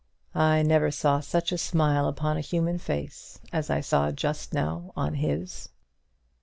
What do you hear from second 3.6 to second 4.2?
I saw